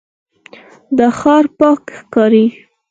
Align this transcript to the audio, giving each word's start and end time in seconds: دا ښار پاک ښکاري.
دا 0.97 1.07
ښار 1.19 1.45
پاک 1.59 1.83
ښکاري. 1.97 2.45